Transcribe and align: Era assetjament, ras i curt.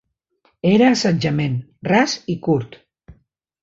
Era 0.69 0.87
assetjament, 0.95 1.61
ras 1.93 2.19
i 2.37 2.41
curt. 2.49 2.85